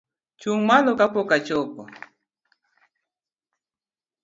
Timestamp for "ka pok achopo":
0.99-1.81